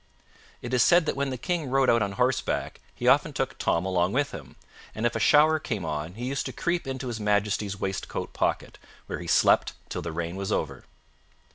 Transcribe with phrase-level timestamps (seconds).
[0.63, 3.85] It is said that when the King rode out on horseback he often took Tom
[3.85, 4.55] along with him,
[4.95, 8.79] and if a shower came on he used to creep into his Majesty's waistcoat pocket,
[9.05, 10.85] where he slept till the rain was over.